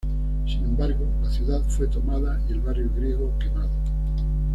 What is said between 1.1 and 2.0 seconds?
la ciudad fue